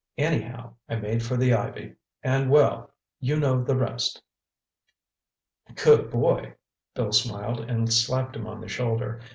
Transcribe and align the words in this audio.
Anyhow, 0.17 0.73
I 0.89 0.95
made 0.95 1.21
for 1.21 1.37
the 1.37 1.53
ivy—and 1.53 2.49
well—you 2.49 3.39
know 3.39 3.63
the 3.63 3.75
rest." 3.75 4.23
"Good 5.75 6.09
boy!" 6.09 6.55
Bill 6.95 7.11
smiled 7.11 7.59
and 7.69 7.93
slapped 7.93 8.35
him 8.35 8.47
on 8.47 8.61
the 8.61 8.67
shoulder. 8.67 9.21